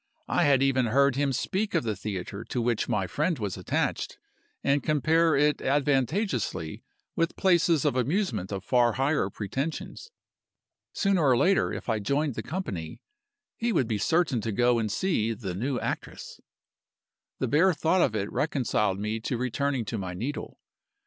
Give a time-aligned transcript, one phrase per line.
[0.27, 4.17] I had even heard him speak of the theatre to which my friend was attached,
[4.63, 6.83] and compare it advantageously
[7.15, 10.09] with places of amusement of far higher pretensions.
[10.91, 12.99] Sooner or later, if I joined the company
[13.55, 16.41] he would be certain to go and see 'the new actress.'
[17.37, 20.57] The bare thought of it reconciled me to returning to my needle.